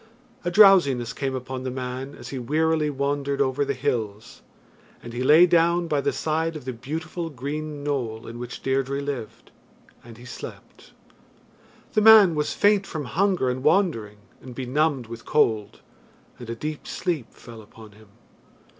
A 0.43 0.49
drowsiness 0.49 1.13
came 1.13 1.35
upon 1.35 1.61
the 1.61 1.69
man 1.69 2.15
as 2.15 2.29
he 2.29 2.39
wearily 2.39 2.89
wandered 2.89 3.39
over 3.39 3.63
the 3.63 3.75
hills, 3.75 4.41
and 5.03 5.13
he 5.13 5.21
lay 5.21 5.45
down 5.45 5.87
by 5.87 6.01
the 6.01 6.11
side 6.11 6.55
of 6.55 6.65
the 6.65 6.73
beautiful 6.73 7.29
green 7.29 7.83
knoll 7.83 8.25
in 8.25 8.39
which 8.39 8.63
Deirdre 8.63 8.99
lived, 8.99 9.51
and 10.03 10.17
he 10.17 10.25
slept. 10.25 10.93
The 11.93 12.01
man 12.01 12.33
was 12.33 12.51
faint 12.55 12.87
from 12.87 13.05
hunger 13.05 13.47
and 13.47 13.61
wandering, 13.61 14.17
and 14.41 14.55
benumbed 14.55 15.05
with 15.05 15.23
cold, 15.23 15.81
and 16.39 16.49
a 16.49 16.55
deep 16.55 16.87
sleep 16.87 17.31
fell 17.31 17.61
upon 17.61 17.91
him. 17.91 18.07